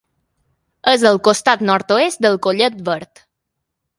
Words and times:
És 0.91 1.03
al 1.09 1.19
costat 1.27 1.61
nord-oest 1.69 2.25
del 2.27 2.39
Collet 2.47 2.83
Verd. 2.91 3.25